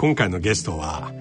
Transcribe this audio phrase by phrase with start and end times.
[0.00, 1.12] 今回のゲストは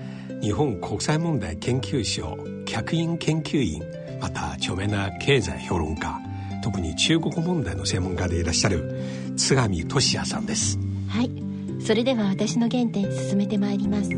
[0.42, 3.84] 日本国際問題研究所客員研究員
[4.22, 6.18] また著名な経済評論家
[6.64, 10.80] 特に中国問題の専門家でいらっしゃる津上俊也さんです。
[11.10, 11.30] はい。
[11.86, 14.12] それでは私の原点進めてまいります。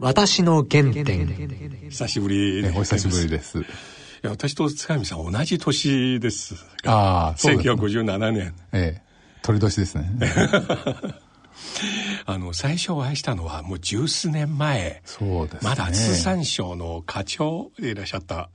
[0.00, 1.88] 私の原点。
[1.88, 3.60] 久しぶりお久しぶりです。
[3.60, 3.62] い
[4.22, 8.54] や私と津上さん同じ年ですああそうです、ね、1957年。
[8.72, 9.05] ええ
[9.46, 10.10] 鳥年ですね。
[12.26, 15.02] あの最初お会いしたのはもう十数年前。
[15.04, 18.50] そうです、ね、まだ通産省の課長でいらっしゃった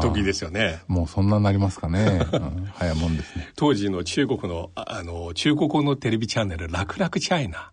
[0.00, 0.80] 時ですよね。
[0.88, 3.50] もうそんなになりますかね、 うん、早いもんですね。
[3.56, 7.70] 当時の中国のあの中国語のテレビチャンネル「楽々チャイナ」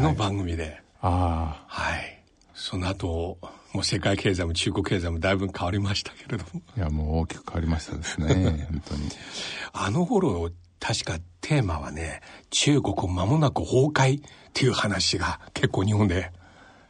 [0.00, 1.64] の番組で、ああ。
[1.68, 2.22] はい。
[2.54, 3.38] その後
[3.72, 6.62] もう世界経済も中国経済もだいぶ変わりましたけれども。
[6.76, 9.08] いやもう大きく変わりましたですね本当に。
[9.72, 10.50] あの頃
[10.80, 16.32] 確かテーマはね中国間もなく崩壊っていう話が結構日本で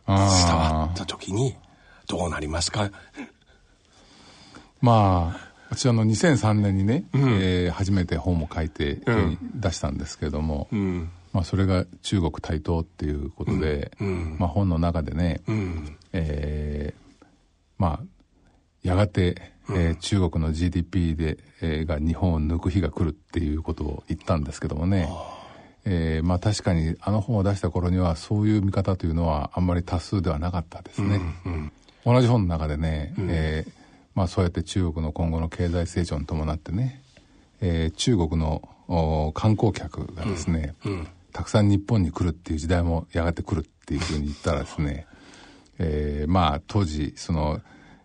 [0.07, 1.57] 伝わった時に
[2.09, 2.91] どうなりますか？
[4.81, 13.93] まあ私あの2003年にね、うん、えー、初めて本を書いて、うん、出したんですけれども、うん、まあ、それが中国台頭っていうことで、
[14.39, 17.25] まあ、本の中でね、うん、えー、
[17.79, 18.05] まあ
[18.83, 25.09] やがて、えー、中国の GDP で、えー、が日本を抜く日が来るっていうことを言ったんですけどもね、
[25.85, 31.21] えー、まあ確かにあの本を出した頃にはそういう見方というのはあんまり多数ではなかったですね。
[31.47, 31.73] うんうん、
[32.05, 33.81] 同じ本の中でね、うん、えー
[34.15, 37.03] まあ、そうやって中国の今後の経済成長に伴ってね、
[37.61, 45.07] えー、中国の観光客がですね、うんうん、たくさん日本に来るっていう時代もやがて来るっていうふうに言ったらですね、
[45.79, 47.61] えー、まあ当時その、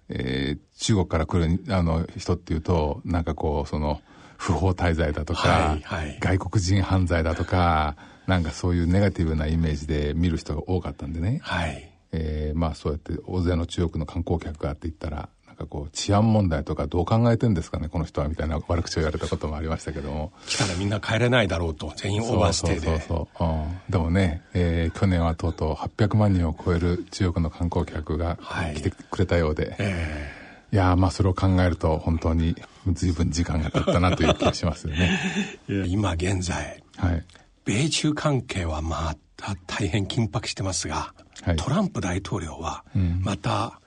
[0.09, 4.01] えー、中国から来るあの人っていうとなんかこうその
[4.37, 7.95] 不法滞在だとか、はいはい、外国人犯罪だとか
[8.27, 11.91] なんかそういうネガティブなイメージで見る人が多かったんでね、はい。
[12.11, 20.31] えー、まあそうやって大勢の中国の観光客がって言ったらなんかこう治安問題とかどう考えてんですかねこの人はみたいな 悪口を言われたこともありましたけども。
[20.47, 28.37] 来たらみんな帰れないだろうと全員オーバーステイでそうそうそう、うん、でもね、えー、去年はとうとう800万人を超える中国の観光客が
[28.75, 30.44] 来てくれたようで、はいえー、
[30.75, 32.53] いやまあそれを考えると本当に
[32.91, 35.19] 随分時間が経ったなという気がしますよね。
[35.87, 37.23] 今現在、はい、
[37.63, 42.83] 米中関係はまた大変緊迫してますが、はい、トランプ大統領は
[43.21, 43.79] また、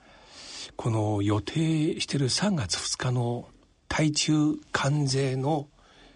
[0.77, 3.49] この予定してる3月2日の
[3.89, 5.69] 対中関税の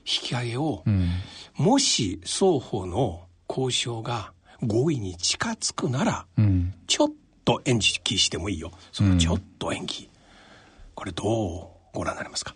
[0.06, 1.11] 引き上げを、うん、
[1.55, 4.32] もし双方の交渉が
[4.62, 7.09] 合意に近づくなら、うん、ちょっ
[7.44, 8.71] と延期してもいいよ。
[8.93, 10.12] そのちょっと延期、うん、
[10.95, 12.55] これどうご覧になりますか？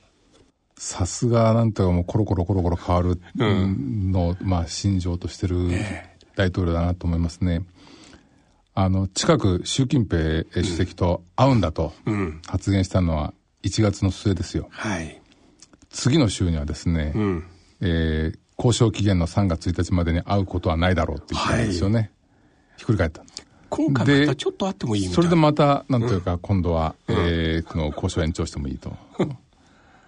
[0.78, 5.56] さすがなんとかもうコロコロコロコロ変わるの、まあ心情としてる
[6.36, 7.62] 大統領だなと思いますね。
[8.74, 11.94] あの、近く習近平主席と会うんだと
[12.46, 13.32] 発言したのは
[13.62, 14.68] 1月の末ですよ。
[14.70, 15.22] はい。
[15.88, 17.44] 次の週にはですね、うん、
[17.80, 21.96] えー、交渉期限の3月1日までに会うことはないだろうって言ったんですよね。
[21.98, 22.10] はい、
[22.76, 23.22] ひっくり返った。
[23.68, 25.14] 今回またちょっと会ってもいいみたいな。
[25.16, 28.96] それでまた、なんというか、今度は、うん、えー、この交渉延長してもいいと。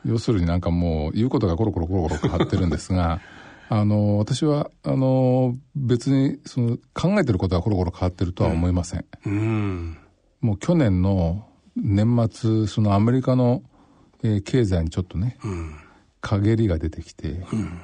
[0.05, 3.21] 要するになんかもう言うことがコロコロコロコロ変わってるんですが、
[3.69, 9.05] あの、私は、あの、別に、その、考えてることはコロコロ変わってるとは思いません。
[9.27, 9.99] うん、
[10.41, 13.63] もう去年の年末、そのアメリカの、
[14.23, 15.75] えー、経済にちょっとね、うん、
[16.23, 17.81] 陰りが出てきて、うん、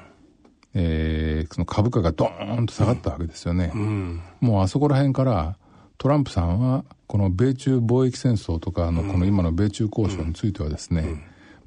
[0.73, 3.71] えー、その株価がドーンと下がったわけですよね。
[3.73, 5.57] うん、もうあそこら辺から、
[5.97, 11.03] トランプさんは、この米中貿易戦争とかの、この今の米中交渉についてはですね、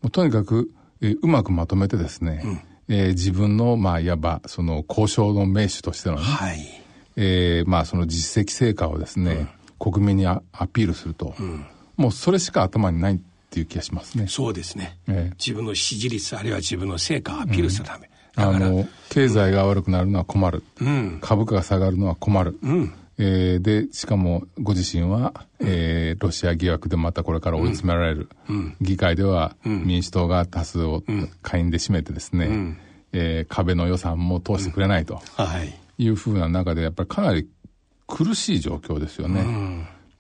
[0.03, 0.71] もうとにかく、
[1.01, 6.59] えー、うまくまとめてですね、えー、自分の、まあ、いわば、その、交渉の名手としてのね、はい、
[7.17, 9.49] えー、まあ、その実績成果をですね、
[9.81, 10.41] うん、国民にア
[10.73, 11.67] ピールすると、うん、
[11.97, 13.19] もうそれしか頭にないっ
[13.51, 14.27] ていう気がしますね。
[14.29, 14.99] そうですね。
[15.09, 18.09] えー、自分の支持率、あるいは自分の成果をアピールするため。
[18.37, 20.63] うん、あの、経済が悪くなるのは困る。
[20.81, 22.59] うん、株価が下がるのは困る。
[23.19, 28.29] うんえー、で、しかもご自身は、えー、ロシア疑惑でまたこれから追い詰められる。
[28.49, 31.03] うん、議会では民主党が多数を
[31.43, 32.79] 下院で占めてですね、うん、
[33.12, 35.20] えー、壁の予算も通してくれないと。
[35.37, 35.75] はい。
[35.99, 37.49] いうふうな中で、やっぱりかなり
[38.06, 39.43] 苦しい状況ですよね。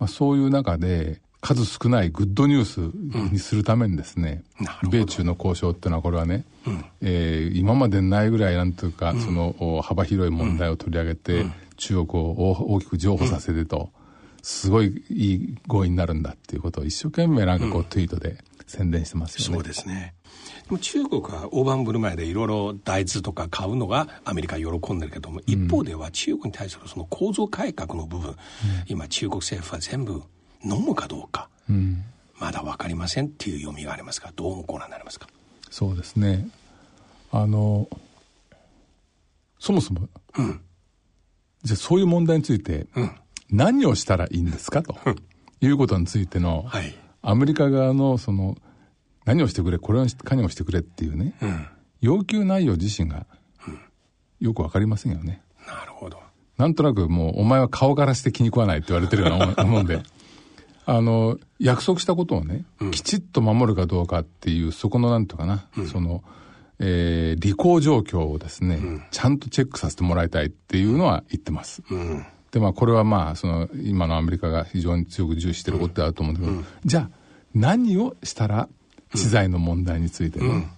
[0.00, 4.42] まあ、そういう中で、数少ないグッドニュースにするためにですね、
[4.82, 11.46] うん、米中の交渉っていうのはこれはね、うん、えー、今までないぐらいなんというか、うん、その幅広い問題を取り上げて、
[11.78, 13.90] 中国を大きく譲歩させてと、
[14.42, 19.54] すごいいい合意になるんだっていうことを一生懸命なんかこう、ツイートで宣伝してますよね。
[19.56, 20.14] そうですね。
[20.66, 28.36] でも中国は大盤振る舞いでいろいろ大豆とか買うのがアメリカ喜んでるけども、一方では中国に対するその構造改革の部分、
[28.86, 30.22] 今中国政府は全部
[30.62, 32.04] 飲むかどうか、うん、
[32.38, 35.26] まだ分かりませんっていう読みがありますがどうご覧になりますか？
[35.70, 36.48] そうですね。
[37.30, 37.88] あの
[39.58, 40.60] そもそも、うん、
[41.62, 43.10] じゃあそういう問題について、うん、
[43.50, 44.96] 何をしたらいいんですかと
[45.60, 48.56] いうことについての、はい、アメリカ側のその
[49.24, 51.66] 何をしてくれこれをかにをしてくれっていうね、うん、
[52.00, 53.26] 要求内容自身が
[54.40, 55.42] よく分かりませんよね。
[55.66, 56.20] なるほど。
[56.56, 60.02] なんとなくもうお前は顔からして気に食わないって言われてるようなもんで。
[60.86, 66.24] あの、約束したことをね、うん、きちっと守るかどうかっていう、そこのなんとかな、うん、その、
[66.80, 71.82] えー、履行状況をですね、うん、ちゃんとチェックさせてもらいたいっていうのは言ってます。
[72.52, 77.10] で、まあ、これはまあ、その、今のアメリカが非常に強く重視してることであると思うんだけど、じゃあ、
[77.54, 78.68] 何をしたら、
[79.14, 80.68] 知財の問題についてね、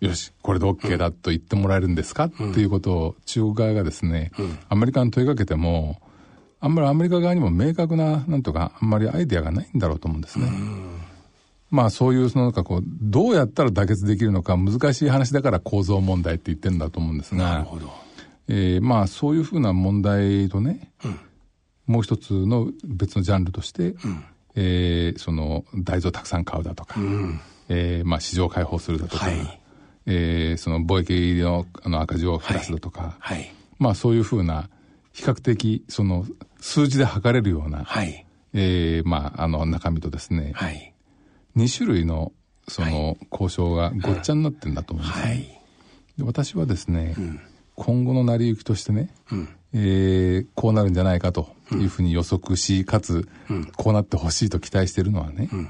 [0.00, 4.32] よし、これで OK だと言ってもらえるんですか、っていうことを中国側がですね、
[4.68, 6.00] アメリカに問いかけても、
[6.60, 10.50] あんまりアメリカ側にも明確な、なんとか、あんまりアイデアがないんだろうと思うんですね。
[11.74, 17.92] まあそういう、そのなんかこう、どうやったら妥結できるのか難しい話だから構造問題って言ってるんだと思うんですが、なるほど。
[18.46, 21.18] えー、まあそういうふうな問題とね、うん、
[21.86, 24.24] もう一つの別のジャンルとして、うん、
[24.54, 29.60] えー、その大豆をたくさん買うだとか、うん、えー、まあ市場開放するだとか、はい、
[30.06, 34.68] えー、その貿易のあの赤字を減らすだとか、はい、はい、まあそういうふうな
[35.12, 36.24] 比較的その
[36.60, 40.93] 数字で測れるような、はい、えー、まあ、あの中身とですね、はい、
[41.56, 42.32] 2種類の
[42.68, 45.26] その交渉がごっちゃになってるんだと思うんですね。
[45.26, 45.60] はい、
[46.18, 47.40] で私はですね、うん、
[47.74, 55.68] 今後の成り行きとしてね、うん、えー、こうなるんじゃないかというふうに予測し、かつ、うん、こうなってほしいと期待しているのはね、うん、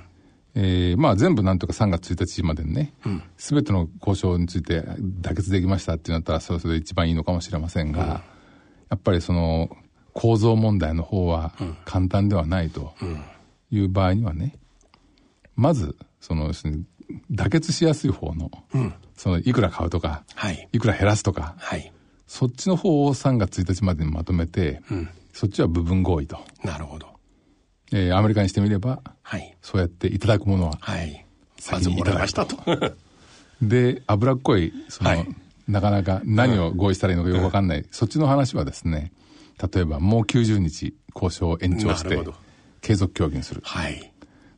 [0.55, 2.95] えー、まあ全部なんとか3月1日までにね、
[3.37, 8.23] す、べ、ての交渉について妥結できましたってなったらそれそれで一番いいのかもしれませんが、
[8.91, 9.77] やっぱりその
[10.13, 11.53] 構造問題の方は
[11.85, 12.95] 簡単ではないと
[13.71, 14.57] いう場合にはね、
[15.57, 16.53] まず、その
[17.31, 21.93] 妥結しやすい方の、うん、そのいくら買うとか、はい、いくら減らすとか、はい、
[22.27, 26.39] そっちの方を3月1日までにまとめて、うん、そっちは部分合意と。
[26.63, 27.09] なるほど。
[27.93, 31.25] えー、アメリカにしてみれば、はい、そうやっていただくものは、はい、
[31.59, 32.57] 先にいただきたと。
[33.63, 35.29] で、脂っこい、その、はい、
[35.69, 39.13] なかなか何を合意したらいいのかよくわかんない、うん、そっちの話はですね、
[39.73, 42.19] 例えばもう90日交渉を延長して、
[42.81, 43.61] 継続協議にする。
[43.65, 44.14] はい。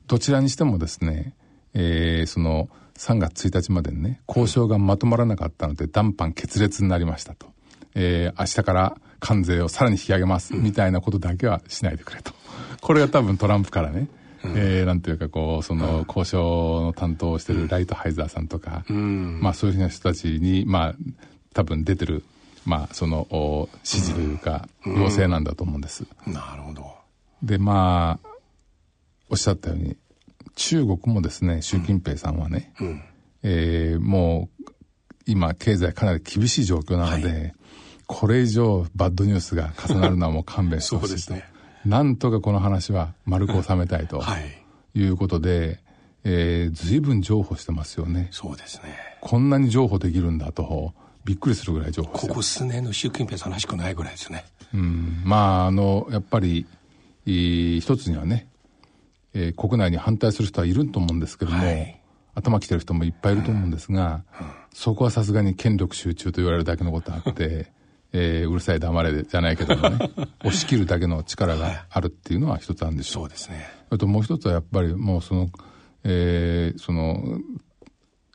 [0.07, 1.35] どちらにしてもですね、
[1.75, 2.69] えー、その
[2.99, 7.47] 3月1日までにね、交渉がまとまらなかったので、談判決裂になりましたと。
[7.95, 12.33] えー、明日から関税をさらに引き上げます、みたいなことだけはしないでくれと。
[12.81, 14.09] これが多分トランプからね、
[14.45, 20.95] うん、えー、なんていうかこう、その交渉の担当をしてるライトハイザーさんとか、うん、まあそういうふうな人たちに、まあ
[21.53, 22.23] 多分出てる
[22.67, 26.05] まあ、その指示というか、要請なんだと思うんです。
[26.27, 26.93] なるほど。
[27.43, 28.29] で、まあ、
[29.29, 29.97] おっしゃったように、
[30.55, 33.03] 中国もですね、習近平さんはね、うん、
[33.43, 34.65] えー、もう、
[35.27, 37.55] 今、経済かなり厳しい状況なので、はい、
[38.07, 41.35] これ以上バッドニュースが重なるのはもう勘弁してほしいと。
[41.35, 41.45] ね、
[41.85, 45.81] なんとかこの話は丸く収めたいと、はい、いうことで、
[46.25, 48.29] えー、随分譲歩してますよね。
[48.31, 48.97] そうですね。
[49.21, 50.95] こんなに譲歩できるんだと。
[51.25, 54.45] びっくりするぐらい情報ここ数年の習近平さんらしくないぐらいですね。
[54.73, 56.67] うん、まあ、あの、やっぱり、
[57.25, 58.47] 一つにはね、
[59.39, 62.01] えー、国内に反対する人はいると思うんですけども、はい、
[62.35, 64.47] 頭きてる人もいっぱいいると思うんですが、うん。
[64.47, 67.71] うん、そこはさすがに権力集中と言われるだけのことあって、
[68.13, 73.23] えー、うるさい黙れじゃないけどもね、 押し切るだけの力があるっていうのは一つあるんでしょう。
[73.25, 73.67] そうですね。
[73.91, 75.51] あともう一つはやっぱりもうその、
[76.05, 77.39] えー、その、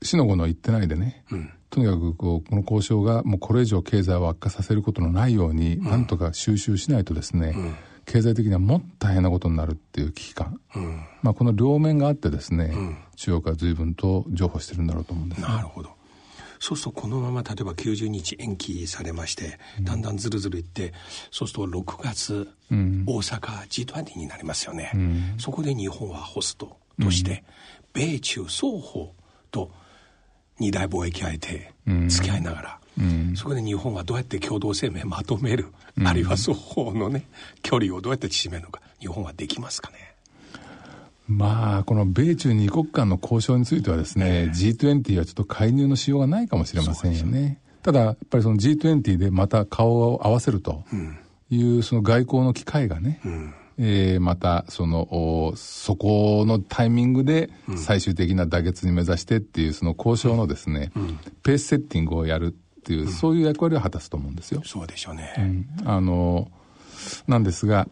[0.04, 1.50] 死の子の言ってないでね、うん。
[1.72, 7.76] とにかくこうこの交渉がもうこれ以上経済を悪化させることのないように、うん、なんとか収集しないとですね、うん、
[8.12, 12.74] 経済的にはもっと大変なことになるっていう危機感、うん、まあ、この両面があってですね、
[13.16, 15.92] 中国は随分と譲歩してるんだろうと思うんです、ね、なるほど。
[16.60, 20.94] そうするとこのまま例えば90日延期されまして、だんだんずるずるいって、
[21.32, 23.40] そうすると6月、大阪
[23.70, 24.92] G20 になりますよね、
[25.38, 27.46] そこで日本はホストとして、
[27.94, 29.16] 米中双方
[29.52, 29.72] と
[30.60, 31.74] 二大貿易相手
[32.10, 35.68] 付き合いながら、うん、そこで日本はどうやって共同声明まとめる、
[35.98, 37.26] うん、あるいは双方のね
[37.62, 38.82] 距離をどうやって縮めるのか。
[39.00, 40.12] 日本はできますかね？
[41.28, 47.60] まあ、この米中二国間の交渉についてはですね、えー、G20 はちょっと介入のしようがないかもしれませんよね。
[47.84, 50.84] ただ、やっぱりその G20 でまた顔を合わせると
[51.50, 64.62] いう、その外交の機会がね、うん、えー、またそのそこのタイミングで最終的な妥結に目指してっていうその交渉のですね、うん、ペースセッティングをやるっていう、そういう役割を果たすと思うんですよ。
[64.66, 65.34] そうでしょうね。
[65.38, 66.50] うん、あの
[67.28, 67.88] なんですが、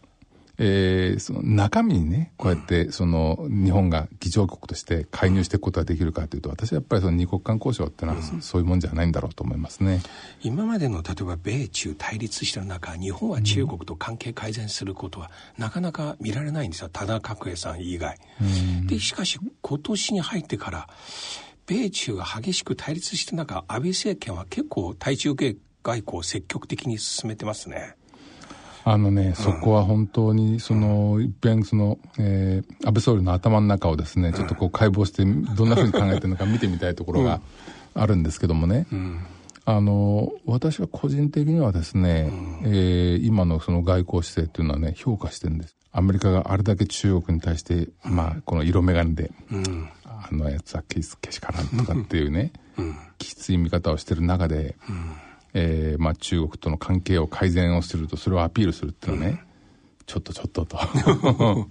[0.61, 10.01] えー、その中身にね、こうやって、その、日本が議長国として介入していくことができるかというと、私はやっぱりその二国間交渉っていうのは、そういうもんじゃないんだろうと思いますね。
[10.41, 16.89] 今までの、例えば米中対立してる中、日本は中国と関係改善することは、なかなか見られないんですよ。
[16.91, 18.17] 田中角栄さん以外。
[18.85, 20.89] で、しかし、今年に入ってから、
[21.69, 27.95] 米中が激しく対立してる中、安倍政権は結構対中外交を積極的に進めてますね。
[28.85, 37.39] あのね、そこは本当に、その、一遍、その、えー、安倍総理の頭の中をですね、ちょっとこう解剖して、どんなふうに考えてるのか見てみたいところが
[37.93, 38.87] あるんですけどもね。
[39.65, 42.31] あの、私は個人的にはですね、
[42.63, 45.75] えー、今のその外交姿勢っていうのはね、評価してるんです。
[45.91, 49.31] アメリカがあれだけ中国に対して、まあ、この色眼鏡で、
[50.21, 52.51] あのやつはけしからんとかっていうね、
[53.17, 54.75] きつい見方をしてる中で、
[55.53, 60.77] えーまあ、中国との関係を改善をするとそれをアピールするっていうのはね、うん、ちょっとちょっとと。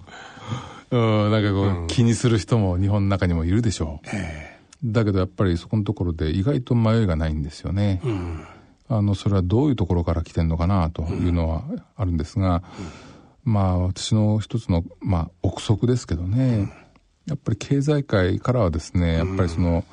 [0.91, 8.43] うんなんかこう、うん、気にする人も日本の中にもいるでしょう、えー、だけどやっぱりそこのところで意外と迷いがないんですよね、うん、
[8.87, 11.63] あのそれはどういうところから来てんのかなというのは
[11.95, 12.63] あるんですが、
[13.43, 16.73] まあ私の一つの、まあ、憶測ですけどね、
[17.25, 19.83] やっぱり経済界からはですねやっぱりその、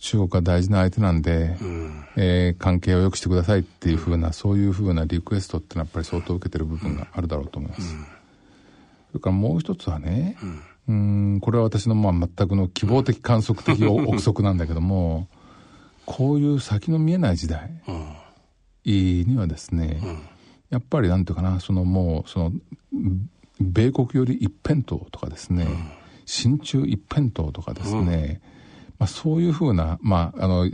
[0.00, 7.94] 中国は大事な相手なんで、うん、えー、関係を良くしてくださいっていうふうな、そういうふうなリクエストってのはやっぱり相当受けてる部分があるだろうと思います。
[7.94, 8.08] うん、そ
[9.14, 10.38] れからもう一つはね、
[10.88, 15.28] うん、んこれは私のまあ全くの希望的観測的 憶測なんだけども、
[16.06, 17.70] こういう先の見えない時代
[18.86, 20.00] にはですね、
[20.70, 22.52] やっぱりなんていうかな、そのもう、その、
[23.60, 25.66] 米国より一辺倒とかですね、
[26.30, 28.40] 親中一辺倒とかですね、
[28.98, 30.70] まあ、そういうふうな、まあ、あの、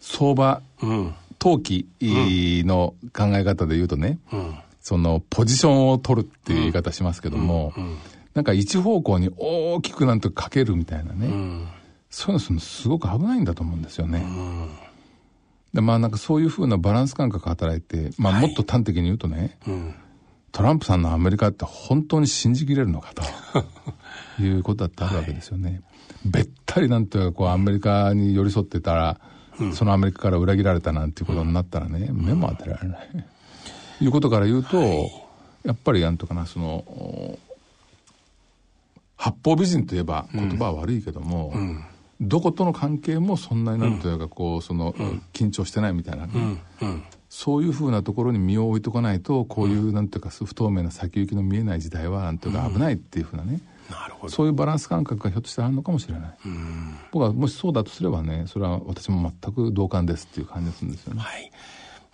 [0.00, 7.84] 相場、うん、投機の考え方で言うとね、うん、その、ポジションを取るっていう言い方しますけども、うん。
[7.84, 7.96] うん、
[8.34, 11.28] なんか一方向に大きくなんとかけるみたいなね、
[12.10, 14.22] そういうのすごく危ないんだと思うんですよね。
[15.72, 19.94] でまあなんかそういうふうなバランス感覚が働いて、まあもっと端的に言うとね、はい、
[20.52, 23.22] トランプさんのアメリカって本当に信じきれるのかと。
[24.42, 25.70] いうことだってあるわけですよね。
[25.70, 25.82] はい。
[26.26, 29.20] べったりなんていうかこうアメリカに寄り添ってたら、
[29.58, 33.26] うん、そのアメリカから裏切られたなんていうことになったらね、うん、目も当てられない。
[34.00, 35.10] いうことから言うと、はい、
[35.64, 37.38] やっぱりなんとかなその
[39.16, 41.84] 八方美人といえば言葉は悪いけども、うん、
[42.20, 44.92] どことの関係もそんなになんというかこうその、
[45.32, 46.32] 緊張してないみたいな、ね、
[47.34, 54.32] そういうふうなところに身を置いとかないとこういうなんていうか不透明な先行きの見えない時代はなんていうか危ないっていうふうなね、なるほど。
[54.32, 56.34] そういうバランス感覚がひょっとしたらあるのかもしれない。
[57.10, 61.20] 僕はもしそうだとすればねそれは私も全く同感ですっていう感じがするんですよね。
[61.22, 61.50] はい。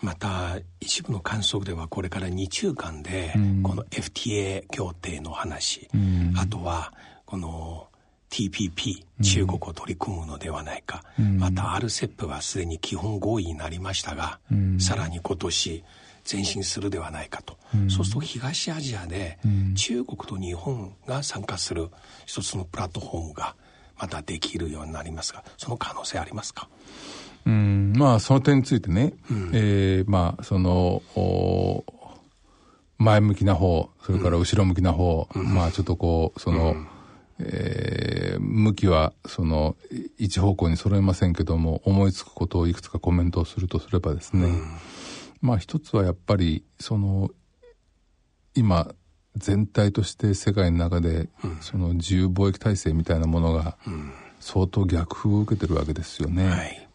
[0.01, 3.33] また一部の観測ではこれから日中間で
[3.65, 5.89] この FTA 協定の話、
[6.37, 6.93] あとは
[7.27, 7.89] この
[8.31, 11.03] TPP 中国を取り組むのではないか、
[11.39, 14.39] また RCEP はすでに基本合意になりましたが、
[14.79, 15.85] さらに今年
[16.31, 19.39] 前進するではないかと、うん、そうすると東アジアで
[19.75, 21.89] 中国と日本が参加する
[22.27, 23.57] 一つのプラットフォームが
[23.99, 26.69] またできるようになりますがその可能性ありますか？
[27.47, 27.95] うん。
[27.97, 31.03] まあその点についてね、うん、えー、まあその
[32.99, 36.89] 前向きな方それから後ろ向きな方、うん、まあちょっとこうその、うん、
[37.41, 39.77] えー、向きはその
[40.19, 44.63] 一方向に揃えませんけども思いつくことをいくつかコメントをするとすればですね、うん。
[45.41, 47.31] まあ一つはやっぱりその
[48.55, 48.93] 今
[49.37, 51.29] 全体として世界の中で、
[51.61, 53.79] その自由貿易体制みたいなものが
[54.41, 56.49] 相当逆風を受けてるわけですよね。
[56.49, 56.89] はい、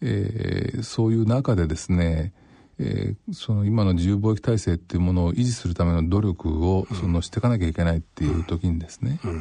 [0.00, 2.32] えー、そういう中でですね、
[2.78, 9.32] えー、その今の自由貿易体制っていうものを維持するための努力をそのしていかなきゃいけないっていう時にですね、やっ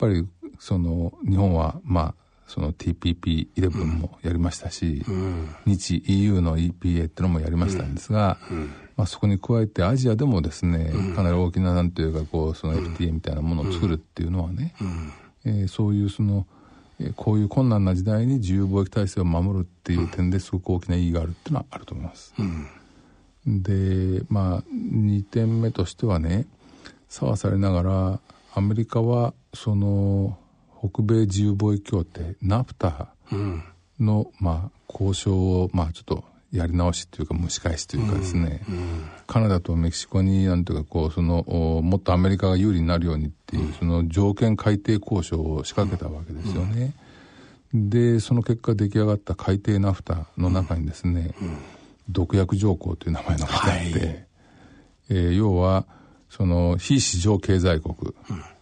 [0.00, 0.26] ぱり
[0.58, 2.14] その日本はまあ
[2.46, 14.74] その TPP11 もやりましたし、うん、日 EU の EPA ってのもやりましたんですが、うん、まあ、そこに加えてアジアでもですね、かなり大きななんていうかこうその FTA みたいなものを作るっていうのはね、
[15.44, 16.44] えー、そういうその、
[17.14, 22.34] こういう困難な時代に自由貿易体制を守るっていう点ですごく大きな意義があるっていうのはあると思います。
[23.46, 26.46] うん、でまあ2点目としてはね
[27.08, 28.20] 差はされながら
[28.54, 30.36] アメリカはその
[30.78, 33.08] 北米自由貿易協定ナフタ
[33.98, 41.44] の、うん、まあ、交渉を、まあ、ちょっとやり直しというか蒸し返しというかですね、うんうん、カナダとメキシコになんていうかこうその
[41.82, 46.92] もっとアメリカが有利になるようにっていう、その条件改定交渉を仕掛けたわけですよね。
[47.72, 51.34] でその結果出来上がった改定ナフタの中にですね、
[52.08, 54.26] 毒薬条項という名前のがあって、はい、
[55.10, 55.86] えー、要は
[56.30, 57.96] その非市場経済国、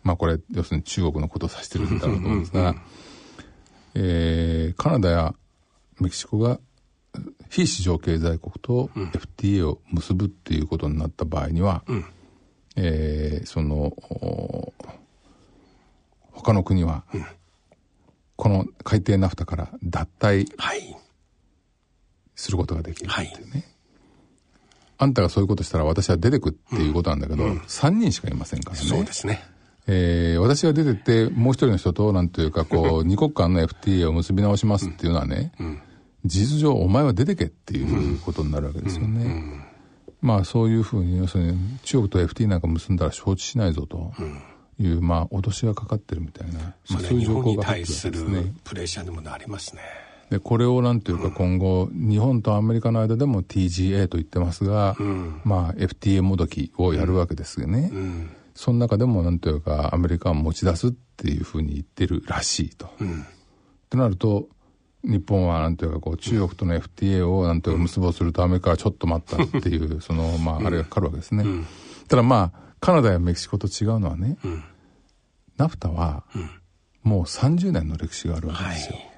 [0.03, 2.75] まあこれ要するに中国のことを指してるんだろうと思うんですが、
[3.95, 5.35] えー、カナダや
[6.01, 6.59] メキシコが
[7.51, 12.05] 非市場経済国と FTA を結ぶっていうことになった場合には、うん、
[12.77, 13.93] えー、その
[16.33, 17.27] 他の国は、うん、
[18.37, 20.47] この海底ナフタから脱退
[22.35, 23.65] することができるっていうね、はい、
[24.99, 28.85] あんたがそういうことしたら私は出てくっていうことなんだけど、うん、3人しかいませんからね。
[28.85, 29.43] そうですね。
[29.87, 35.79] えー、私が出てって、もう一人の人と、なんというか、こう、 二国間の FTA を結び直しますっていうのはね、うん、
[36.27, 39.67] 事実上お前は出てけっていうことになるわけですよね。
[40.21, 44.13] まあそういうふうに要するに中国と FT なんか結んだら承知しないぞと
[44.81, 48.53] いう、まあ脅しがかかってるみたいな、まあ、そういう状況が入ってるんですね。
[48.65, 49.83] プレッシャーでもなりますね。
[50.31, 57.91] でこれをなんていうか今後、日本とアメリカの間でも TGA と言ってますが、うん、まあ FTA もどきをやるわけですよね。
[57.93, 62.91] うん、その中でもなんていうかアメリカは持ち出すっていうふうに言ってるらしいと。
[63.01, 63.25] うん、
[63.89, 64.49] となると
[65.05, 71.45] 日本はなんていうかこう中国との FTA をなんていうか結ぼうするとアメリカはちょっと待ったっていう そのまああれがかかるわけですね。
[72.09, 74.37] ただまあカナダやメキシコと違うのはね、
[75.57, 76.25] ナフタは
[77.03, 78.97] もう30年の歴史があるわけですよ。
[78.97, 79.18] はい、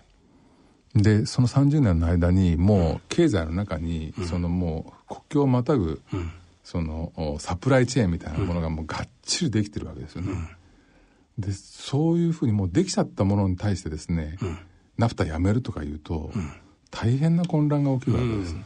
[0.94, 6.02] でその30年の間にもう経済の中にそのもう国境をまたぐ
[6.64, 10.34] そのサプライチェーンみたいなものがもうがっちりできてるわけですよね。
[11.38, 14.36] でそういうふうにもうできちゃったものに対してですね、
[14.98, 16.30] ナフタやめるとか言うと、
[16.90, 18.56] 大変な混乱が起きるわけです。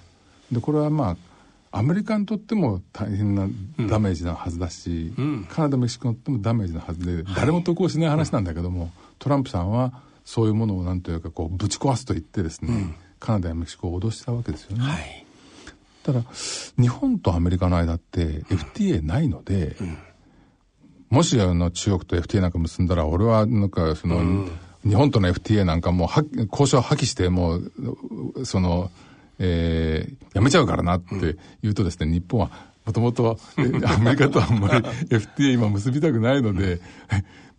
[0.51, 1.17] でこれはま
[1.73, 3.49] あアメリカにとっても大変な
[3.89, 14.85] ダメージなはずだし、うん、カナダメキシコにとってもダメージなはずで、誰も得をしない話なんだけども、トランプさんはそういうものをなんというかこうぶち壊すと言ってですね、うん、カナダやメキシコを脅したわけですよね。
[14.85, 15.27] はい、
[16.03, 16.23] ただ
[16.79, 19.99] 日本とアメリカの間って FTA ないので、うん、
[21.11, 24.47] もしあの中国と FTA なんか結んだら俺はなんかその、
[24.85, 26.09] 日本との FTA なんかもう
[26.51, 28.91] 交渉破棄してもうその、
[29.39, 32.51] えー、やめちゃうからなって言うとですね、日本は
[32.85, 34.75] もともとアメリカとはあんまり
[35.09, 36.81] FTA 今結びたくないので、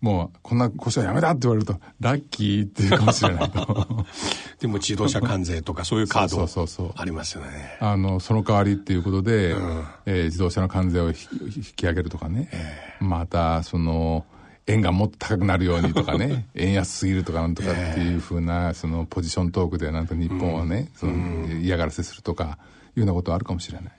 [0.01, 4.05] もうこんな交渉やめだって言われるとラッキーっていうかもしれないと。
[4.59, 7.77] でも自動車関税とかそういうカードありますよね。
[7.79, 11.13] あのその代わりっていうことで、うん、えー、自動車の関税を引
[11.75, 14.25] き上げるとかね、えー、またその
[14.67, 16.47] 円がもっと高くなるようにとかね。
[16.55, 22.57] 円安すぎるとかなんとかっていうふうなそのポジショントークでなんか日本はね、その嫌がらせするとか
[22.95, 23.93] いうようなことはあるかもしれない、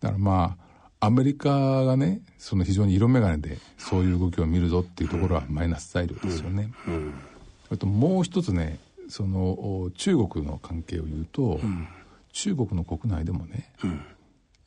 [0.00, 0.67] だからまあ
[1.00, 6.70] アメリカがねその非常に色眼鏡でそういう動きを見るぞっていうところはマイナス材料ですよね、
[7.70, 11.60] あともう一つねその中国の関係を言うと、
[12.32, 13.70] 中国の国内でもね、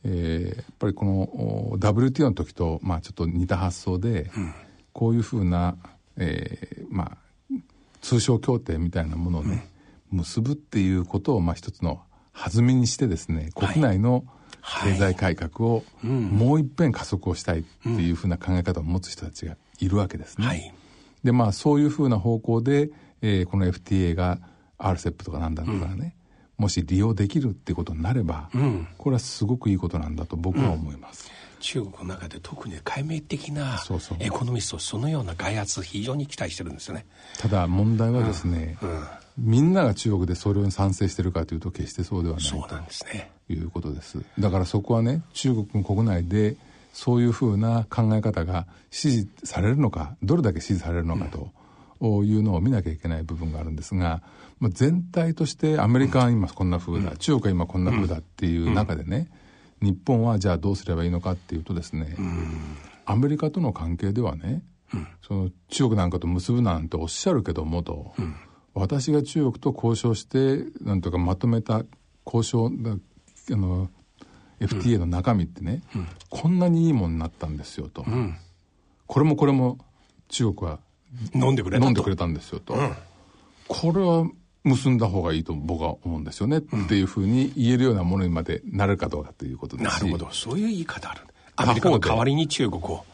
[0.04, 4.54] えー、やっぱりこの WTO の時と、まあ、ちょっと似た発想で、うん。
[4.94, 5.78] こういうふうな、
[6.18, 7.18] えー、まあ
[8.02, 9.68] 通商協定みたいなものをね、
[10.12, 12.02] うん、結ぶっていうことをまあ一つの
[12.34, 14.26] 弾みにしてですね国内の
[14.84, 20.46] 経済改革をもう一遍加速をしたいっていうふうな考え方を持つ人たちがいるわけですね。
[20.46, 20.74] はい、
[21.24, 24.40] でまあそういうふうな方向で、えー、この FTA が
[24.78, 26.14] RCEP とかなんだとかね、うん、
[26.62, 31.32] もし利用できるってことになれば、うん、これはすごくいいことなんだと僕は思います。
[31.60, 33.80] 中国の中で特に解明的な
[34.20, 37.08] エコノミストそのような開発非常に期待してるんですよね。
[37.40, 38.90] ただ問題はですね、うん。
[38.90, 39.04] うん、
[39.38, 43.32] みんなが中国でそれに賛成してるかというと決してそうではないそうなんですね。
[43.50, 44.20] いうことです。
[44.38, 46.58] だからそこはね中国国内で
[46.94, 51.50] そういうふうな考え方が支持されるのかどれだけ支持されるのかと、
[52.02, 54.24] いうのを見なきゃいけない部分があるんですが、
[54.60, 59.30] まあ、全体としてアメリカは今こんなふうだ、うん、中国は今こんなふうだっていう中でね、
[59.82, 62.16] 日本はじゃあどうすればいいのかっていうとですね、
[63.06, 64.64] アメリカとの関係ではね、
[65.26, 68.14] その中国なんかと結ぶなんておっしゃるけどもと、
[68.74, 71.84] 私が中国と交渉してなんとかまとめた
[72.26, 73.90] 交渉あの
[74.60, 75.82] FTA の中身ってね、
[76.30, 78.06] こんなにいいもんになったんですよと、
[79.08, 79.78] これもこれも
[80.30, 80.80] 中国は
[81.34, 82.76] 飲んでくれた飲んでくれたんですよと、
[83.68, 84.30] これは
[84.64, 90.30] 結んだ方がいいと僕は思うんですよね、うん、っていうふうに言えるようなものにまでなるかどうかということですなるほど。
[90.32, 91.22] そういう言い方ある。
[91.56, 93.06] アメリカの代わりに中国を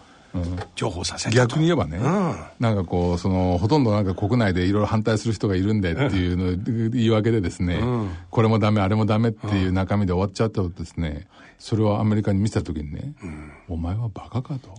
[0.75, 14.69] 情報させ逆に言えばね、うん、なんかこうそのほとんどなんか国内でいろいろ反対する人がいるんでっていうの言い訳でですね、うん、これもダメあれもダメっていう中身で終わっちゃったとですねそれをアメリカに見せた時にね、うん、お前はバカかと。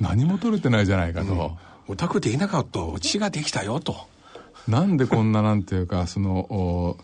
[0.00, 1.58] 何も取れてないじゃないかと、
[1.88, 3.96] お宅できなかったうちができたよと。
[4.68, 6.96] なんでこんななんていうかその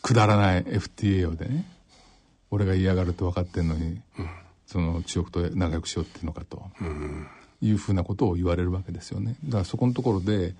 [0.00, 1.66] くだらない FTA をでね
[2.50, 4.00] 俺が嫌がると分かってんのに、
[4.66, 6.62] その中国と仲良くしようっていうのかと、
[7.62, 9.36] いうふうなことを言われるわけですよね。
[9.46, 10.54] だからそこのところで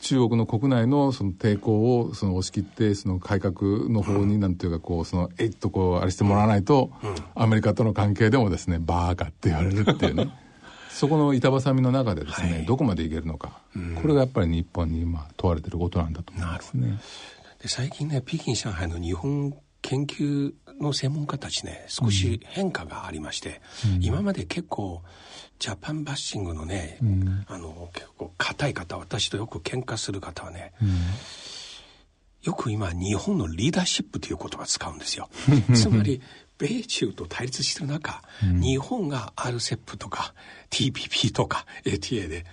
[0.00, 6.90] 中国の国内のその抵抗をその押し切ってその改革の方になんていうかこうそのえっとこうあれしてもらわないと
[7.34, 10.30] アメリカとの関係でもですねバーカって言われるっていうね
[10.94, 13.60] そこの板挟みの中でですね、はい、どこまでいけるのか、
[14.00, 17.00] これがやっぱり日本に今問われてることなんだと思いますね。
[17.60, 23.60] で最近ね北京上海の日本研究の専門家たちね少し変化がありまして、
[23.96, 25.02] うん、今まで結構
[25.58, 30.88] ジャパンバッシングのね、うん、あの結構硬い方私とよく喧嘩する方はね、うん、
[32.42, 35.28] よく今日本のリーダーシップという言葉を使うんですよ。
[35.74, 36.20] つまり
[36.58, 38.22] 米中と対立してる中、
[38.60, 40.34] 日本が RCEP とか
[40.70, 42.44] TPP とか ATA で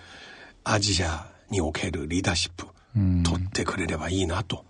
[0.64, 2.66] アジアにおけるリーダーシップ
[3.24, 4.66] 取ってくれればいいなと。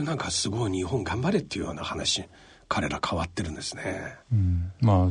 [0.00, 2.24] なんかすごい日本頑張れっていうような話
[2.68, 5.10] 彼ら変わってるんですね、うん、ま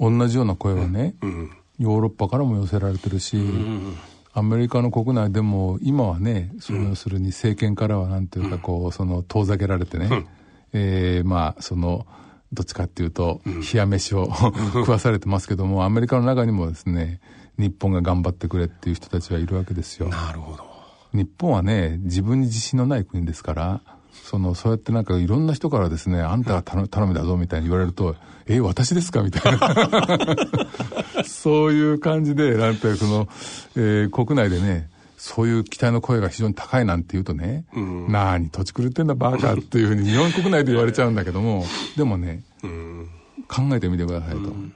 [0.00, 3.96] 同じような声はね、うん、ヨーロッパからも寄せられてるし、うん、
[4.32, 10.26] アメリカの国内でも今はねその要するに政権からはなんていうかこうその遠ざけられてね、うん、
[10.72, 12.06] えー、まあその
[12.52, 13.40] どっちかっていうと
[13.72, 14.30] 冷や飯を
[14.72, 17.20] 食わされてますけどもアメリカの中にもですね
[17.58, 20.08] 日本が頑張ってくれっていう人たちはいるわけですよ。
[20.08, 20.64] なるほど
[21.12, 23.80] 日本はね自分に自信のない国ですから
[24.24, 29.22] その、そうやってなんかいろんな人からですね、あんたが頼頼みだぞみたいに言われると、え、私ですか？
[29.22, 30.36] みたいな。
[31.24, 33.28] そういう感じで、なんてその、
[33.76, 34.88] えー、国内でね、
[35.26, 41.64] そういう期待の声が非常に高いなんて言うとね、うん、なに土地狂ってんだバカっていうふうに 日本国内で言われちゃうんだけども、
[41.96, 43.08] でもね、うん、
[43.48, 44.38] 考えてみてくださいと。
[44.38, 44.72] うん、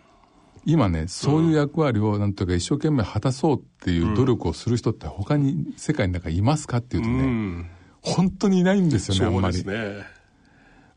[0.66, 7.70] 今ね、そういう役割をなんとか一生懸命果たそうっていう努力をする人って他に世界の中いますかっていうとね、
[8.02, 9.64] 本当にいないんですよね、あんまり。
[9.64, 10.04] ね。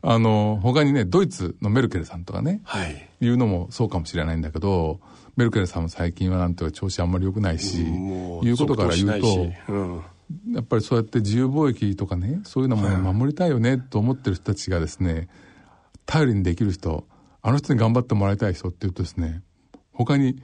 [0.02, 3.08] あの、他にね、ドイツのメルケルさんとかね、はい。
[3.20, 4.98] いうのもそうかもしれないんだけど、
[5.36, 10.04] メルケルさんも最近はなんとか調子あんまり良くないし、いうことから言うと、うん、
[10.52, 15.28] やっぱりそうやって自由貿易とかね、そういうのも守りたいよねと思ってる人たちがですね、
[16.06, 17.06] 頼りにできる人、
[17.42, 19.42] あの人に頑張ってもらいたい人っていうとですね、
[19.92, 20.40] 他に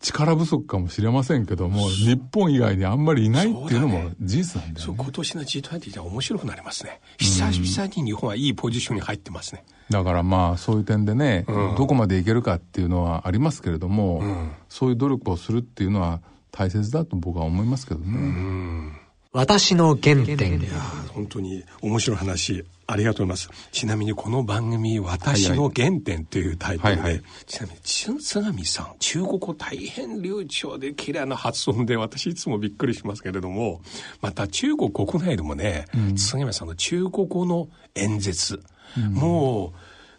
[0.00, 4.86] 力不足かもしれませんけども、日本以外にあんまりいないっていうのも事実なんだよね。
[4.86, 7.00] そう、ね、今年の G20 じゃ面白くなりますね。
[7.18, 9.64] 久々に日本はいいポジションに入ってますね。
[9.90, 16.20] だからまあそういう点でね、うん、どこまでいけるかっていうのはありますけれども、うん、そういう努力をするっていうのは
[16.50, 18.06] 大切だと僕は思いますけどね。
[18.06, 18.98] うん
[19.30, 20.58] 私の原点。
[20.58, 20.80] いや
[21.12, 23.70] 本当に面白い話ありがとうございます。
[23.70, 33.82] ちなみにこの番組、私の原点というタイトルで、はいはい、ちなみに、津上さん、中国語大変流暢で綺麗な発音で、私いつもびっくりしますけれども、
[34.22, 38.62] また中国国内でもね、うん、津上さんの中国語の演説、
[38.96, 39.72] うん、も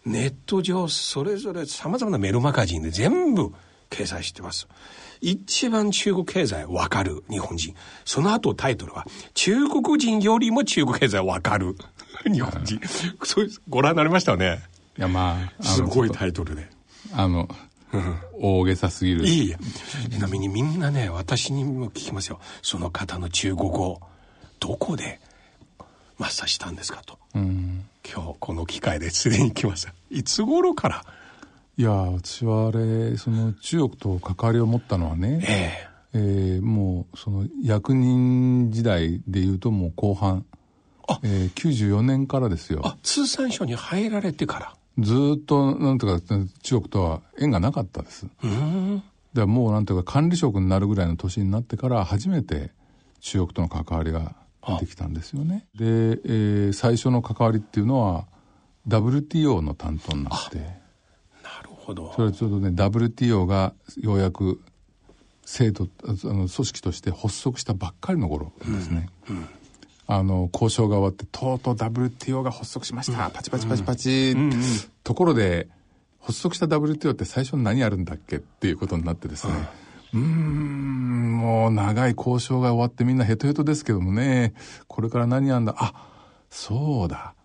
[0.06, 3.54] う、ネット上、それぞれ様々なメルマガジンで全部
[3.90, 4.68] 掲載してます。
[5.22, 7.76] 一番中国経済わかる日本人。
[8.06, 11.76] その後タイトルは、中国人よりも中国経済わかる
[12.32, 12.80] 日本人。
[13.24, 14.64] そういう、ご覧になりましたね。
[14.98, 15.64] いや、まあ。
[15.64, 16.70] すごいタイトルで。
[17.14, 17.50] あの、
[18.40, 19.28] 大げさすぎる。
[19.28, 19.58] いいや。
[20.10, 22.40] ちなみにみんなね、私にも聞きますよ。
[22.62, 24.00] その方の中国語、
[24.60, 25.20] どこで
[26.18, 27.18] マスターしたんですかと。
[27.36, 29.94] うん、今日この機会ですでに来ました。
[30.10, 31.06] いつ頃から？
[31.78, 35.40] いや、私はあれ、その中国と関わりを持ったのはね、
[36.14, 36.18] ええ
[36.56, 40.46] えー、もうその役人時代でいうともう後半。
[41.08, 42.82] あ、えー、94年からですよ。
[42.84, 46.20] あ、通産省に入られてからずっと、なんとか、
[46.64, 48.28] 中国とは縁がなかったです。
[48.44, 49.04] うん。
[49.34, 52.72] でもうなんていうか管理職になるぐらいの年になってから初めて
[53.20, 54.36] 中国との関わりが
[54.78, 55.66] できたんですよね。
[55.76, 58.28] で、えー、最初の関わりっていうのは
[58.88, 60.58] WTO の担当になって。
[60.58, 60.64] な
[61.64, 62.12] るほど。
[62.14, 64.62] それはちょうどね、WTO がようやく
[65.46, 69.10] 制度、あの組織として発足したばっかりの頃ですね。
[69.30, 69.48] うん、うん
[70.12, 73.28] あの、交渉が終わって、とうとう WTO が発足しました。
[73.28, 74.62] うん、パチパチパチパチ、うんうん、
[75.04, 75.68] ところで、
[76.20, 79.54] 発足した WTO って最初に何やるんだっけっていうことになってですね、
[80.14, 84.54] うんもう長い交渉が終わってみんなヘトヘトですけどもね。
[84.88, 85.76] これから何やんだ。
[85.78, 85.94] あ
[86.50, 87.36] そうだ。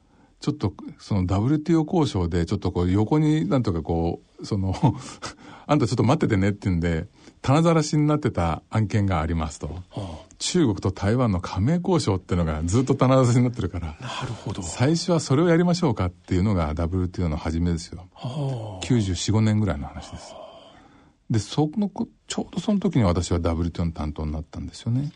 [0.40, 4.74] ちょっとその WTO 交渉でちょっとこう横になんとかこうその
[5.66, 7.06] あんたちょっと待っててねって言うんで
[7.40, 10.00] 棚ざらしになってた案件がありますと、はあ、
[10.38, 14.62] 中国と台湾の加盟交渉っていうのがずっと棚ざらしになってるからなるほど。
[14.62, 20.34] 最初はそれをやりましょうかっていうのが WTO の初めですよ、はあ、9495年ぐらいの話です、
[21.30, 21.90] でその
[22.26, 25.12] ちょうどその時に私は WTO の担当になったんですよね、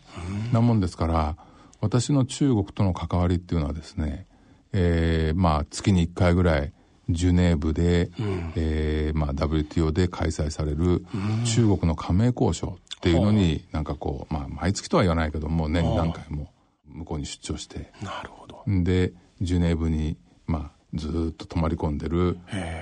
[0.51, 1.37] なもんですから
[1.81, 4.27] 私の中国との関わりっていうのはですね、
[4.73, 6.73] えー、まあ月に1回ぐらい
[7.09, 11.05] ジュネーブで、うん、えー、まあ、WTO で開催される
[11.45, 16.51] 中国の加盟交渉っていうのに、なんかこう、まあ、毎月とは言わないけども、年に何回も
[16.85, 18.63] 向こうに出張して、なるほど。
[18.67, 22.37] で、ジュネーブに、まあ、ずっと泊まり込んでる、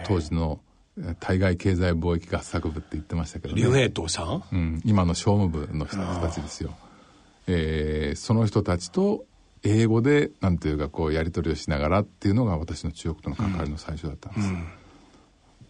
[0.06, 0.60] 当時の
[1.20, 3.62] 対外経済貿易合作部って言ってましたけどね。
[3.62, 4.44] 劉東さん？
[4.52, 6.76] うん、今の商務部の人たちですよ。
[7.48, 9.26] えー、その人たちと
[9.64, 14.68] 英語でなんていうかこうやり取りをしながらっていうのが私の中国との関わりの最初だったんです、うん、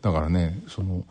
[0.02, 1.06] だからねその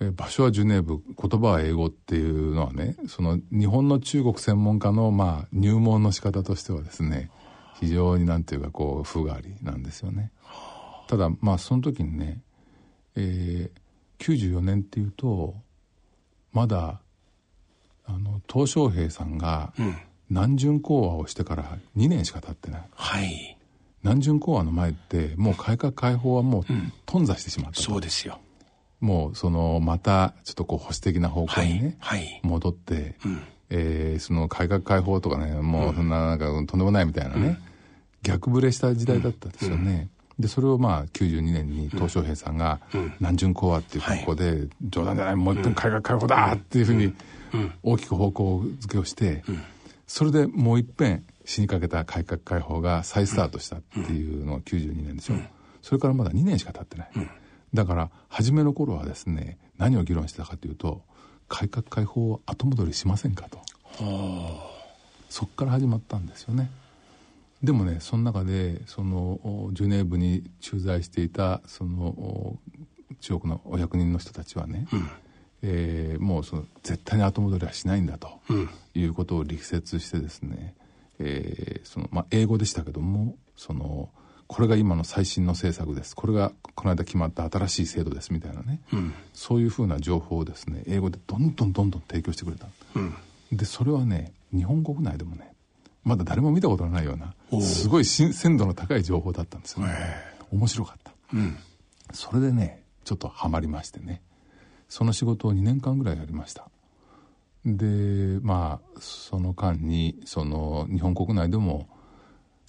[0.00, 7.30] え場所はジュネーブ言葉は英語っていうのはねその日本の中国専門家のまあ入門の仕方としてはですね
[7.80, 10.30] 非常になんていうかこう風変わりなんですよね。
[11.08, 12.40] ただまあその時にね、
[13.16, 15.54] えー、94年っていうと
[16.52, 17.00] まだ
[18.06, 19.96] あの鄧小平さんが、うん
[20.28, 22.82] 南巡講和をしてから2年しか経ってない。
[22.94, 23.58] はい。
[24.02, 26.64] 南巡講和の前ってもう改革開放はもう
[27.06, 28.38] 頓挫してしまった、うん、そうですよ。
[29.00, 37.58] もうそのまたちょっとこう保守的な方向にね、はい、はい、戻って、うん、えー、その改革開放とかねもうそんななんかとんでもないみたいなね、うん、
[38.22, 40.08] 逆ブレした時代だったんですよね。
[40.38, 42.80] でそれをまあ92年に鄧小平さんが
[43.20, 47.14] 南巡講和っていう方向で、冗談じゃないもう一遍改革開放だっていうふうに
[47.82, 49.42] 大きく方向付けをして、
[50.06, 55.48] それでもう一遍死にかけた改革開放が再スタートしたっていうのが92年でしょ、うん、
[55.80, 57.30] それからまだ2年しか経ってない、うん、
[57.72, 61.02] だから初めの頃はですね何を議論してたかというと
[61.48, 63.60] 改革開放を後戻りしませんかと。
[65.28, 66.70] そこから始まったんですよね
[67.62, 72.58] でもねその中でそのジュネーブに駐在していたその
[73.20, 75.10] 中国のお役人の人たちはね、うん。
[75.62, 78.28] えー、もうその絶対に後戻りはしないんだと
[78.94, 80.74] いうことを力説してですね、
[81.18, 84.10] えーそのまあ、英語でしたけどもその
[84.46, 86.14] これが今の最新の政策です。
[86.14, 93.14] これがこの間決まった新しい制度ですみたいなね、うん、そういうふうな情報をですね英語でどんどんどんどん提供してくれた、うん、
[93.50, 95.55] でそれはね日本国内でもね
[96.06, 99.84] まだ誰も見たことのないようなすごい鮮度の高い情報だったんですよ。
[99.84, 99.92] ね
[100.52, 101.58] 面白かった、うん、
[102.12, 104.22] それでねちょっとハマりましてね。
[104.88, 106.68] その仕事を2年間ぐらいやりました。
[107.64, 111.88] でまあその間にその日本国内でも、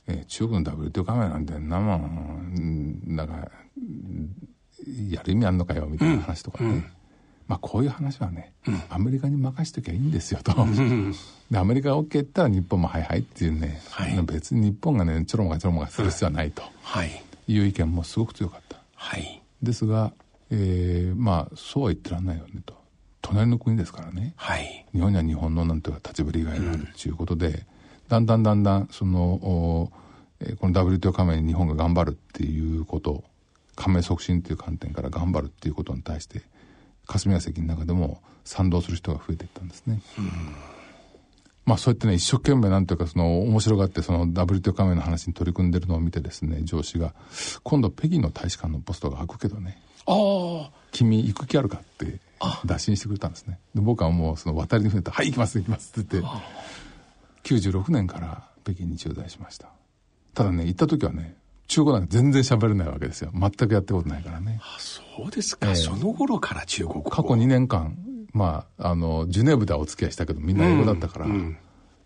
[0.08, 3.52] えー、中国の WTO カメラなんてんなもんなんか
[5.12, 6.86] やる意味あんのかよみたいな話とかね、うん、
[7.48, 10.54] まあこういう話はね、うん、アメリカに任しときゃいいんですよと、
[11.52, 20.14] でアメリカが OK って言ったら日本もはいはいっていうね、はい、別に日本がねちょろまかちょろまかする必要はないと、はい、いう意見もすごく強かった、はい、ですが
[20.50, 22.76] えー、まあそうは言ってらんないよねと。
[23.22, 27.64] 隣の国ですからね、はい、日本には日本のなんていうか立ちぶりがあるということで、うん、
[28.08, 29.92] だんだんだんだんその、
[30.40, 33.26] えー、この WTO 加盟に日本が頑張るっていうこと
[33.76, 36.42] 加盟促進という観点から頑張るっていうことに対して
[37.08, 40.02] 霞が関の中でも賛同する人が増えていったんですね。
[40.18, 40.28] うん
[41.66, 47.14] まあそうやってね、一生懸命なんていうか、その面白がってその WTO 加盟の話に取り組んでるのを見てですね、上司が、
[47.64, 52.22] 今度北京の大使館のポストが開くけどね、あ君行く気あるかって
[52.66, 53.60] 打診してくれたんですね。
[53.76, 56.30] で僕はもうその渡りに触れて「はい行きます行きます」って言って
[57.44, 59.68] 96年から北京に駐在しました。
[60.34, 61.36] ただね行った時はね
[61.68, 63.32] 中国なんか全然喋れないわけですよ。
[63.34, 64.60] 全くやったことないからね。
[64.62, 67.10] あそうですか、えー、その頃から中国語。
[67.10, 67.98] 過去2年間
[68.34, 71.32] まああのジュネーブではお付き合いしたけどみんな英語だったから、うん。
[71.32, 71.58] うん、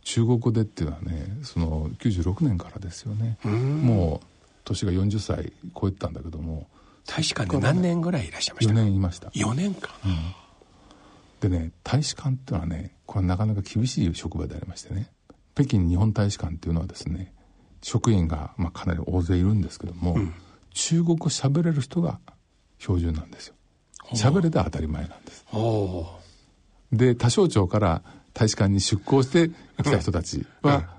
[0.04, 4.28] 中国語でっていうのはねその96年からですよね、もう
[4.64, 6.68] 年が40歳超えてたんだけども。
[7.08, 9.30] 大使館で何年ぐらいいらっしゃいました？4年いました。
[9.30, 10.08] 4年間、う
[11.48, 15.12] ん、でね大使館っていうのはねこれはなかなか厳しい職場でありましてね。
[15.56, 17.34] 北京日本大使館っていうのはですね
[17.82, 20.34] 職員が、まあ、かなり大勢いるんですけども、うん、
[20.74, 22.20] 中国語喋れる人が
[22.80, 23.56] 標準なんですよ。
[24.14, 25.46] 喋れて当たり前なんです。
[26.92, 28.02] で他省庁から
[28.34, 29.50] 大使館に出向して
[29.82, 30.90] 来た人たちは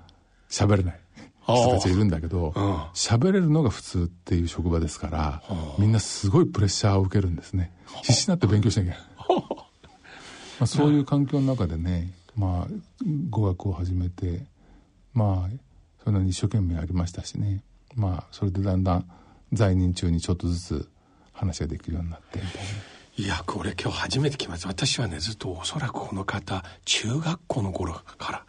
[0.49, 0.99] 喋れない、
[1.43, 2.49] 人たちがいるんだけど
[2.93, 5.43] 喋、れるのが普通っていう職場ですから
[5.77, 7.71] みんなすごいプレッシャーを受けるんですね。
[8.01, 8.97] 必死になって勉強しなきゃ
[10.61, 12.73] あ、そういう環境の中でね、まあ、
[13.29, 14.45] 語学を始めて
[15.13, 15.72] まあ
[16.03, 17.63] それなりに一生懸命やりましたしね
[17.95, 19.09] まあそれでだんだん
[19.53, 20.89] 在任中にちょっとずつ
[21.31, 22.67] 話ができるようになってみたいな。
[23.15, 24.69] いや、これ今日初めて来ました。
[24.69, 28.45] 私はね、ずっとおそらくこの方、中学校の頃から、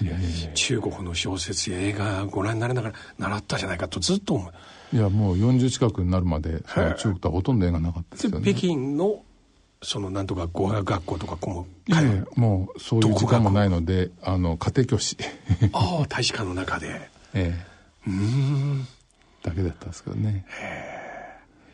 [0.00, 4.48] いやいやいや中国の小説や映画ご覧になりながら習ったじゃないかとずっと思
[4.92, 4.96] う。
[4.96, 6.62] いや、もう40近くになるまで、
[6.96, 8.52] 中国とはほとんど映画なかったですよね。
[8.54, 9.24] 北京の、
[9.84, 12.02] そのなんとか語学学校とかこもいや
[12.34, 15.16] もうそういう時間もないので、あの、家庭教師。
[15.72, 17.10] ああ、大使館の中で。
[17.34, 18.08] ええ。
[18.08, 18.86] うん。
[19.42, 20.46] だけだったんですけどね。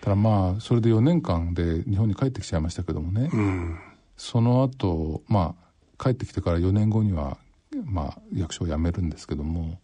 [0.01, 3.79] ただまあそれで4年間で日本に帰ってきちゃいましたけどもね、うん、
[4.17, 5.55] その後ま
[5.99, 7.37] あ帰ってきてから4年後には
[7.85, 9.79] まあ役所を辞めるんですけども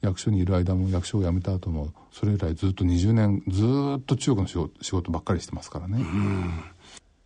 [0.00, 3.64] 役所にいる間も役所を辞めた後もそれ以来ずっと20年ず
[3.98, 4.48] っと中国の
[4.80, 6.64] 仕事ばっかりしてますからね、うん、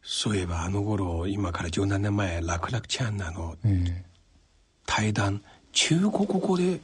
[0.04, 3.56] そういえばあの頃今から17年前楽々チャンナの。
[4.86, 6.78] 対談、えー、中国語で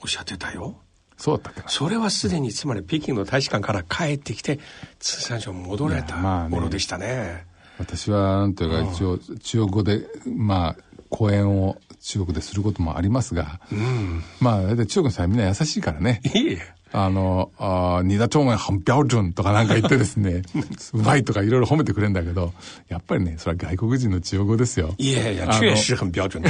[0.00, 0.76] おっしゃってたよ。
[1.18, 4.58] そうだったっけそれはすでにつまり北京の大使館から帰ってきて
[4.98, 7.06] 通産省戻られたものでしたね。
[7.06, 7.46] ね
[7.78, 10.76] 私はなんというか一応中国語でまあ
[11.10, 16.20] 講演を中国ですることもありますが、うん、まあ大体中国の人はみんな優しいからね。
[16.34, 16.58] いい
[16.92, 20.42] あの、あ二打長文半標準とかなんか言ってですね、
[20.92, 22.52] うまいとかいろいろ褒めてくれるんだけど、
[22.88, 24.94] やっぱりね、それは外国人の中国語ですよ。
[24.98, 25.46] いやいや、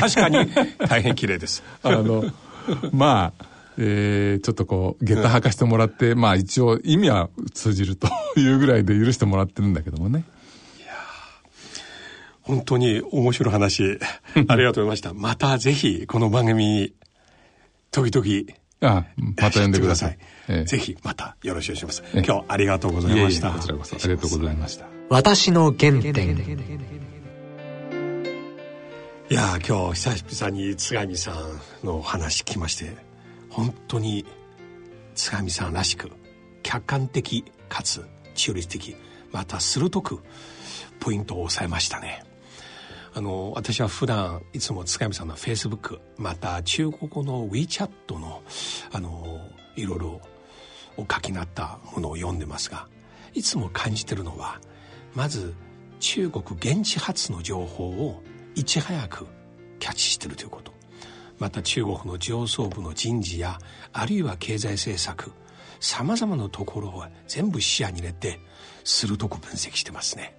[0.01, 0.51] 確かに
[0.89, 1.63] 大変綺麗です。
[1.83, 2.25] あの、
[2.93, 3.45] まあ、
[3.79, 10.25] えー、ちょっとこう、下駄履かしてもらって、まあ一応意味は通じるというぐらいで許してもらってるんだけどもね。
[10.79, 10.93] いや
[12.43, 13.99] 本当に面白い話、
[14.49, 15.15] ありがとうございました。
[15.15, 16.93] またぜひ、この番組、
[17.93, 20.19] 時々、あまた呼んでください。
[20.49, 22.03] えー、ぜひ、またよろしくお願いします。
[22.15, 23.49] 今日ありがとうございました。
[23.49, 24.87] いえいえこちらこそありがとうございました。
[25.09, 26.37] 私の原点。
[29.31, 32.97] いや今日久々に津上さんの話聞きまして、
[33.49, 34.27] 本当に
[35.15, 36.11] 津上さんらしく
[36.63, 38.97] 客観的かつ中立的
[39.31, 40.21] また鋭く
[41.01, 42.25] ポイントを抑えましたね
[43.15, 48.43] あの私は普段いつも津上さんのフェイスブックまた中国語の WeChat の
[48.91, 49.41] あの
[49.77, 50.21] いろいろ
[50.97, 52.89] お書きになったものを読んでますが
[53.35, 54.61] いつも感じてるのは
[55.15, 55.55] まず
[56.01, 58.23] 中国現地発の情報を
[58.55, 59.27] いち早く
[59.79, 60.73] キャッチしてるということ。
[61.43, 63.59] また中国の上層部の人事や
[63.93, 65.33] あるいは経済政策
[65.81, 68.39] さまざまなところを全部視野に入れて
[68.85, 70.37] 鋭く分析してますね。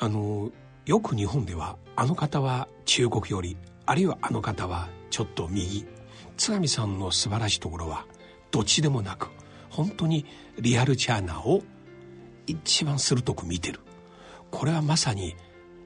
[0.00, 0.50] あの
[0.86, 5.86] よく日本ではあの方は中国よりあるいはあの方はちょっと右。
[6.36, 8.06] 津上さんの素晴らしいところは
[8.50, 9.28] どっちでもなく
[9.68, 10.24] 本当に
[10.58, 11.62] リアルチャーナーを
[12.46, 13.80] 一番鋭く見てる。
[14.50, 15.36] これはまさに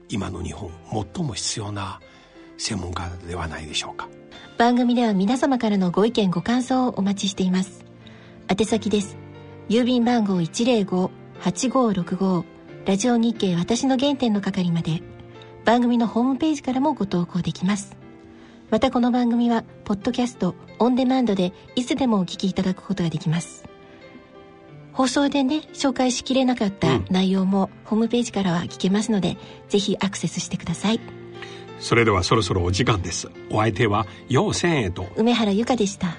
[0.09, 0.71] 今の日本
[1.13, 1.99] 最も必要な
[2.57, 4.07] 専門家ではないでしょうか。
[4.57, 7.83] 番組では皆様からのご意見ご感想をお待ちしています。
[8.47, 9.17] 宛先です。
[9.67, 12.54] 郵便番号105-8565
[12.85, 15.01] ラジオ日経私の原点の係まで
[15.65, 17.97] 番組のホームページからもご投稿できます。
[18.69, 23.65] またこの番組はポッドキャストオンデマンドでいつでもお聞きいただくことができます。
[24.93, 30.99] 放送でね紹介しきれなかった内容も、ホームページからは聞けますのでぜひアクセスしてください。
[31.79, 33.31] それではそろそろお時間です。
[33.49, 36.17] お相手は陽千恵と梅原由香でした